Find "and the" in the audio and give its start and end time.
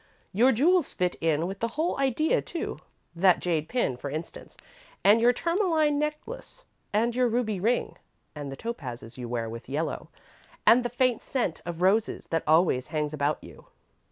8.33-8.57, 10.65-10.89